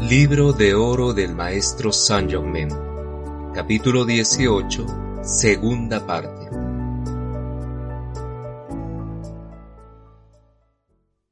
Libro 0.00 0.52
de 0.52 0.74
Oro 0.74 1.12
del 1.12 1.34
Maestro 1.34 1.92
San 1.92 2.28
Men 2.48 2.68
Capítulo 3.52 4.04
18 4.04 4.86
Segunda 5.24 6.06
parte 6.06 6.46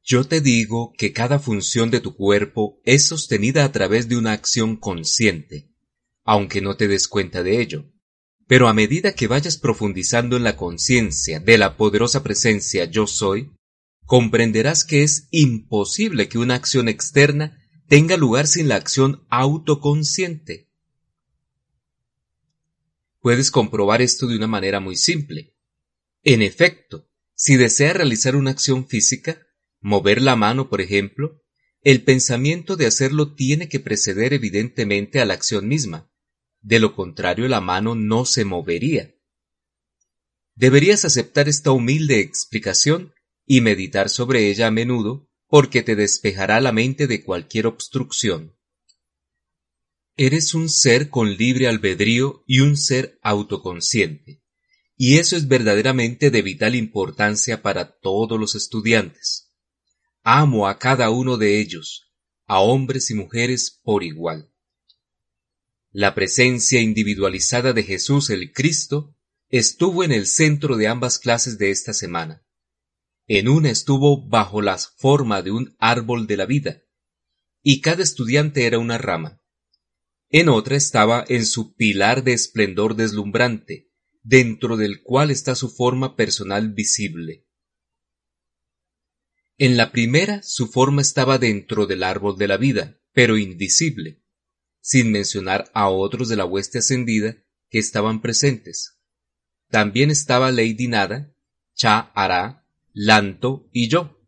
Yo 0.03 0.25
te 0.25 0.41
digo 0.41 0.93
que 0.99 1.13
cada 1.13 1.39
función 1.39 1.93
de 1.93 2.01
tu 2.01 2.17
cuerpo 2.17 2.81
es 2.85 3.07
sostenida 3.07 3.65
a 3.65 3.71
través 3.71 4.09
de 4.09 4.17
una 4.17 4.33
acción 4.33 4.75
consciente, 4.75 5.71
aunque 6.25 6.61
no 6.61 6.77
te 6.77 6.89
des 6.89 7.07
cuenta 7.07 7.45
de 7.45 7.61
ello. 7.61 7.85
Pero 8.49 8.67
a 8.67 8.75
medida 8.75 9.13
que 9.13 9.29
vayas 9.29 9.59
profundizando 9.59 10.37
en 10.37 10.43
la 10.43 10.57
conciencia 10.57 11.39
de 11.39 11.57
la 11.57 11.77
poderosa 11.77 12.25
presencia 12.25 12.85
yo 12.87 13.07
soy, 13.07 13.53
comprenderás 14.07 14.85
que 14.85 15.05
es 15.05 15.29
imposible 15.31 16.29
que 16.29 16.39
una 16.39 16.57
acción 16.57 16.89
externa 16.89 17.56
tenga 17.89 18.17
lugar 18.17 18.47
sin 18.47 18.69
la 18.69 18.77
acción 18.77 19.25
autoconsciente. 19.29 20.69
Puedes 23.21 23.51
comprobar 23.51 24.03
esto 24.03 24.27
de 24.27 24.37
una 24.37 24.47
manera 24.47 24.81
muy 24.81 24.97
simple. 24.97 25.55
En 26.23 26.43
efecto, 26.43 27.09
si 27.35 27.57
deseas 27.57 27.97
realizar 27.97 28.37
una 28.37 28.51
acción 28.51 28.89
física, 28.89 29.47
mover 29.81 30.21
la 30.21 30.37
mano, 30.37 30.69
por 30.69 30.81
ejemplo, 30.81 31.43
el 31.83 32.03
pensamiento 32.03 32.77
de 32.77 32.87
hacerlo 32.87 33.35
tiene 33.35 33.69
que 33.69 33.79
preceder 33.79 34.33
evidentemente 34.33 35.21
a 35.21 35.25
la 35.25 35.35
acción 35.35 35.69
misma. 35.69 36.11
De 36.61 36.81
lo 36.81 36.95
contrario, 36.97 37.47
la 37.47 37.61
mano 37.61 37.95
no 37.95 38.25
se 38.25 38.45
movería. 38.45 39.15
Deberías 40.57 41.05
aceptar 41.05 41.49
esta 41.49 41.71
humilde 41.71 42.19
explicación 42.19 43.13
y 43.47 43.61
meditar 43.61 44.09
sobre 44.09 44.51
ella 44.51 44.67
a 44.67 44.71
menudo 44.73 45.26
porque 45.49 45.83
te 45.83 45.97
despejará 45.97 46.61
la 46.61 46.73
mente 46.73 47.07
de 47.07 47.23
cualquier 47.23 47.67
obstrucción. 47.67 48.57
Eres 50.17 50.55
un 50.55 50.69
ser 50.69 51.11
con 51.11 51.37
libre 51.37 51.69
albedrío 51.69 52.43
y 52.47 52.61
un 52.61 52.77
ser 52.77 53.19
autoconsciente, 53.23 54.43
y 54.97 55.19
eso 55.19 55.37
es 55.37 55.47
verdaderamente 55.47 56.31
de 56.31 56.43
vital 56.43 56.75
importancia 56.75 57.63
para 57.63 57.99
todos 57.99 58.41
los 58.41 58.55
estudiantes. 58.55 59.53
Amo 60.23 60.69
a 60.69 60.79
cada 60.79 61.11
uno 61.11 61.37
de 61.37 61.61
ellos, 61.61 62.11
a 62.47 62.61
hombres 62.61 63.11
y 63.11 63.15
mujeres 63.15 63.81
por 63.83 64.03
igual. 64.03 64.53
La 65.91 66.15
presencia 66.15 66.81
individualizada 66.81 67.73
de 67.73 67.83
Jesús 67.83 68.31
el 68.31 68.53
Cristo 68.53 69.17
estuvo 69.49 70.03
en 70.03 70.13
el 70.13 70.27
centro 70.27 70.77
de 70.77 70.89
ambas 70.89 71.19
clases 71.19 71.59
de 71.59 71.71
esta 71.71 71.93
semana. 71.93 72.46
En 73.29 73.49
una 73.49 73.71
estuvo 73.71 74.29
bajo 74.29 74.63
la 74.63 74.79
forma 74.79 75.43
de 75.43 75.51
un 75.51 75.75
árbol 75.79 76.27
de 76.27 76.37
la 76.37 76.47
vida, 76.47 76.83
y 77.63 77.81
cada 77.81 78.05
estudiante 78.05 78.67
era 78.67 78.79
una 78.79 78.99
rama. 78.99 79.43
En 80.29 80.49
otra 80.49 80.77
estaba 80.77 81.25
en 81.29 81.45
su 81.45 81.75
pilar 81.75 82.23
de 82.23 82.33
esplendor 82.33 82.95
deslumbrante, 82.95 83.91
dentro 84.23 84.77
del 84.77 85.03
cual 85.03 85.31
está 85.31 85.55
su 85.55 85.71
forma 85.71 86.15
personal 86.15 86.73
visible. 86.73 87.47
En 89.59 89.77
la 89.77 89.91
primera 89.91 90.43
su 90.43 90.69
forma 90.69 91.01
estaba 91.01 91.39
dentro 91.39 91.87
del 91.87 92.03
árbol 92.03 92.37
de 92.37 92.47
la 92.47 92.57
vida, 92.57 93.01
pero 93.13 93.39
invisible, 93.39 94.23
sin 94.81 95.11
mencionar 95.11 95.71
a 95.75 95.89
otros 95.89 96.29
de 96.29 96.37
la 96.37 96.45
hueste 96.45 96.79
ascendida 96.79 97.37
que 97.71 97.79
estaban 97.79 98.21
presentes. 98.21 99.01
También 99.69 100.11
estaba 100.11 100.53
Lady 100.53 100.87
Nada, 100.87 101.35
Cha 101.75 102.13
Ara, 102.15 102.66
Lanto 102.99 103.69
y 103.75 103.89
yo. 103.89 104.27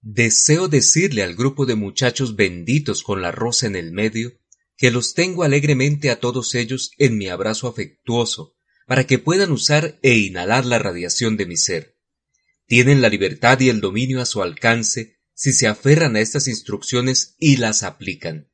Deseo 0.00 0.66
decirle 0.66 1.22
al 1.22 1.36
grupo 1.36 1.64
de 1.64 1.76
muchachos 1.76 2.34
benditos 2.34 3.04
con 3.04 3.22
la 3.22 3.30
rosa 3.30 3.68
en 3.68 3.76
el 3.76 3.92
medio 3.92 4.32
que 4.76 4.90
los 4.90 5.14
tengo 5.14 5.44
alegremente 5.44 6.10
a 6.10 6.18
todos 6.18 6.56
ellos 6.56 6.90
en 6.98 7.16
mi 7.16 7.28
abrazo 7.28 7.68
afectuoso, 7.68 8.56
para 8.88 9.06
que 9.06 9.20
puedan 9.20 9.52
usar 9.52 9.96
e 10.02 10.16
inhalar 10.16 10.66
la 10.66 10.80
radiación 10.80 11.36
de 11.36 11.46
mi 11.46 11.56
ser. 11.56 11.96
Tienen 12.66 13.00
la 13.00 13.10
libertad 13.10 13.60
y 13.60 13.68
el 13.68 13.80
dominio 13.80 14.20
a 14.20 14.26
su 14.26 14.42
alcance 14.42 15.20
si 15.32 15.52
se 15.52 15.68
aferran 15.68 16.16
a 16.16 16.20
estas 16.20 16.48
instrucciones 16.48 17.36
y 17.38 17.58
las 17.58 17.84
aplican. 17.84 18.50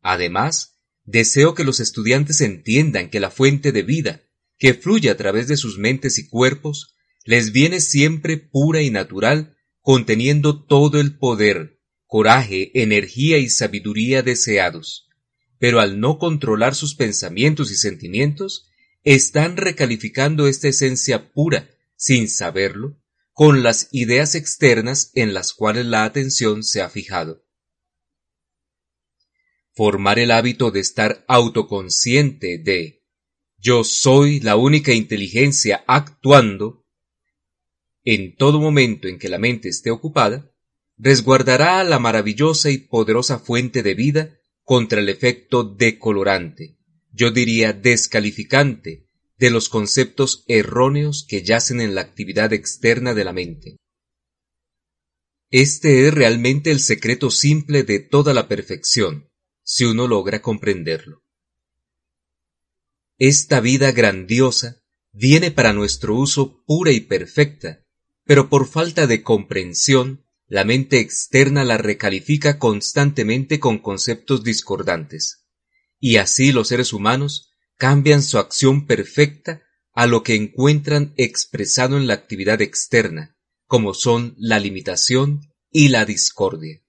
Además, 0.00 0.78
deseo 1.04 1.54
que 1.54 1.64
los 1.64 1.78
estudiantes 1.78 2.40
entiendan 2.40 3.10
que 3.10 3.20
la 3.20 3.30
fuente 3.30 3.70
de 3.70 3.82
vida, 3.82 4.22
que 4.56 4.72
fluye 4.72 5.10
a 5.10 5.16
través 5.18 5.46
de 5.46 5.58
sus 5.58 5.76
mentes 5.76 6.18
y 6.18 6.26
cuerpos, 6.26 6.94
les 7.28 7.52
viene 7.52 7.82
siempre 7.82 8.38
pura 8.38 8.80
y 8.80 8.90
natural, 8.90 9.54
conteniendo 9.82 10.64
todo 10.64 10.98
el 10.98 11.18
poder, 11.18 11.78
coraje, 12.06 12.70
energía 12.72 13.36
y 13.36 13.50
sabiduría 13.50 14.22
deseados. 14.22 15.10
Pero 15.58 15.80
al 15.80 16.00
no 16.00 16.18
controlar 16.18 16.74
sus 16.74 16.94
pensamientos 16.94 17.70
y 17.70 17.76
sentimientos, 17.76 18.70
están 19.04 19.58
recalificando 19.58 20.48
esta 20.48 20.68
esencia 20.68 21.30
pura, 21.30 21.68
sin 21.96 22.30
saberlo, 22.30 22.98
con 23.34 23.62
las 23.62 23.90
ideas 23.92 24.34
externas 24.34 25.10
en 25.12 25.34
las 25.34 25.52
cuales 25.52 25.84
la 25.84 26.04
atención 26.04 26.64
se 26.64 26.80
ha 26.80 26.88
fijado. 26.88 27.44
Formar 29.74 30.18
el 30.18 30.30
hábito 30.30 30.70
de 30.70 30.80
estar 30.80 31.26
autoconsciente 31.28 32.56
de 32.56 33.04
yo 33.58 33.84
soy 33.84 34.40
la 34.40 34.56
única 34.56 34.94
inteligencia 34.94 35.84
actuando 35.86 36.77
en 38.10 38.34
todo 38.36 38.58
momento 38.58 39.06
en 39.06 39.18
que 39.18 39.28
la 39.28 39.38
mente 39.38 39.68
esté 39.68 39.90
ocupada, 39.90 40.50
resguardará 40.96 41.84
la 41.84 41.98
maravillosa 41.98 42.70
y 42.70 42.78
poderosa 42.78 43.38
fuente 43.38 43.82
de 43.82 43.92
vida 43.92 44.38
contra 44.62 45.00
el 45.00 45.10
efecto 45.10 45.62
decolorante, 45.62 46.78
yo 47.12 47.32
diría 47.32 47.74
descalificante, 47.74 49.10
de 49.36 49.50
los 49.50 49.68
conceptos 49.68 50.42
erróneos 50.48 51.26
que 51.28 51.42
yacen 51.42 51.82
en 51.82 51.94
la 51.94 52.00
actividad 52.00 52.54
externa 52.54 53.12
de 53.12 53.24
la 53.24 53.34
mente. 53.34 53.76
Este 55.50 56.08
es 56.08 56.14
realmente 56.14 56.70
el 56.70 56.80
secreto 56.80 57.30
simple 57.30 57.82
de 57.82 57.98
toda 57.98 58.32
la 58.32 58.48
perfección, 58.48 59.28
si 59.62 59.84
uno 59.84 60.08
logra 60.08 60.40
comprenderlo. 60.40 61.22
Esta 63.18 63.60
vida 63.60 63.92
grandiosa 63.92 64.80
viene 65.12 65.50
para 65.50 65.74
nuestro 65.74 66.16
uso 66.16 66.64
pura 66.64 66.90
y 66.90 67.00
perfecta, 67.00 67.84
pero 68.28 68.50
por 68.50 68.68
falta 68.68 69.06
de 69.06 69.22
comprensión, 69.22 70.26
la 70.48 70.62
mente 70.62 71.00
externa 71.00 71.64
la 71.64 71.78
recalifica 71.78 72.58
constantemente 72.58 73.58
con 73.58 73.78
conceptos 73.78 74.44
discordantes. 74.44 75.46
Y 75.98 76.18
así 76.18 76.52
los 76.52 76.68
seres 76.68 76.92
humanos 76.92 77.54
cambian 77.78 78.22
su 78.22 78.36
acción 78.36 78.86
perfecta 78.86 79.62
a 79.94 80.06
lo 80.06 80.22
que 80.22 80.34
encuentran 80.34 81.14
expresado 81.16 81.96
en 81.96 82.06
la 82.06 82.12
actividad 82.12 82.60
externa, 82.60 83.38
como 83.64 83.94
son 83.94 84.34
la 84.36 84.60
limitación 84.60 85.40
y 85.70 85.88
la 85.88 86.04
discordia. 86.04 86.82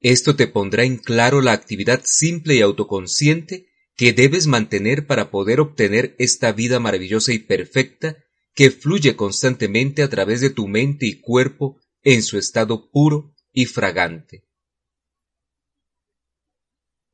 Esto 0.00 0.36
te 0.36 0.46
pondrá 0.46 0.84
en 0.84 0.96
claro 0.96 1.42
la 1.42 1.52
actividad 1.52 2.00
simple 2.02 2.54
y 2.54 2.62
autoconsciente 2.62 3.68
que 3.94 4.14
debes 4.14 4.46
mantener 4.46 5.06
para 5.06 5.30
poder 5.30 5.60
obtener 5.60 6.16
esta 6.18 6.52
vida 6.52 6.80
maravillosa 6.80 7.34
y 7.34 7.40
perfecta 7.40 8.25
que 8.56 8.70
fluye 8.70 9.16
constantemente 9.16 10.02
a 10.02 10.08
través 10.08 10.40
de 10.40 10.48
tu 10.48 10.66
mente 10.66 11.04
y 11.06 11.20
cuerpo 11.20 11.78
en 12.02 12.22
su 12.22 12.38
estado 12.38 12.90
puro 12.90 13.34
y 13.52 13.66
fragante. 13.66 14.46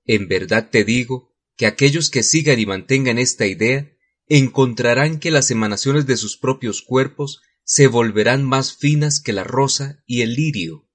En 0.05 0.29
verdad 0.29 0.71
te 0.71 0.85
digo 0.85 1.35
que 1.57 1.67
aquellos 1.67 2.11
que 2.11 2.23
sigan 2.23 2.61
y 2.61 2.67
mantengan 2.67 3.19
esta 3.19 3.47
idea 3.47 3.93
encontrarán 4.29 5.19
que 5.19 5.33
las 5.33 5.51
emanaciones 5.51 6.07
de 6.07 6.17
sus 6.17 6.37
propios 6.37 6.81
cuerpos 6.81 7.43
se 7.65 7.89
volverán 7.89 8.45
más 8.45 8.77
finas 8.77 9.21
que 9.21 9.33
la 9.33 9.43
rosa 9.43 10.03
y 10.07 10.23
el 10.23 10.35
lirio. 10.35 10.89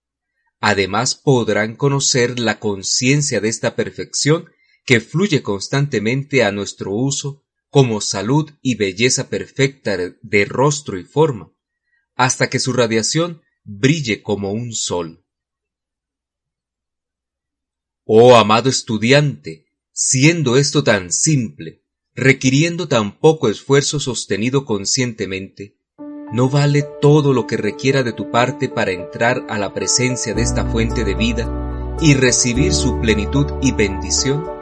Además 0.61 1.15
podrán 1.15 1.75
conocer 1.75 2.39
la 2.39 2.59
conciencia 2.59 3.41
de 3.41 3.49
esta 3.49 3.75
perfección 3.75 4.49
que 4.85 5.01
fluye 5.01 5.43
constantemente 5.43 6.45
a 6.45 6.53
nuestro 6.53 6.93
uso 6.93 7.43
como 7.69 8.01
salud 8.01 8.51
y 8.61 8.75
belleza 8.75 9.29
perfecta 9.29 9.97
de 9.97 10.45
rostro 10.45 10.97
y 10.97 11.03
forma, 11.03 11.51
hasta 12.15 12.49
que 12.49 12.59
su 12.59 12.73
radiación 12.73 13.41
brille 13.63 14.21
como 14.23 14.51
un 14.51 14.73
sol. 14.73 15.23
Oh 18.05 18.35
amado 18.35 18.69
estudiante, 18.69 19.65
siendo 19.91 20.57
esto 20.57 20.83
tan 20.83 21.11
simple, 21.11 21.83
requiriendo 22.15 22.87
tan 22.87 23.19
poco 23.19 23.49
esfuerzo 23.49 23.99
sostenido 23.99 24.63
conscientemente, 24.63 25.77
¿no 26.31 26.49
vale 26.49 26.83
todo 27.01 27.33
lo 27.33 27.47
que 27.47 27.57
requiera 27.57 28.03
de 28.03 28.13
tu 28.13 28.31
parte 28.31 28.69
para 28.69 28.91
entrar 28.91 29.45
a 29.49 29.57
la 29.57 29.73
presencia 29.73 30.33
de 30.33 30.41
esta 30.41 30.65
fuente 30.65 31.03
de 31.03 31.15
vida 31.15 31.97
y 32.01 32.13
recibir 32.13 32.73
su 32.73 32.99
plenitud 33.01 33.47
y 33.61 33.71
bendición? 33.71 34.56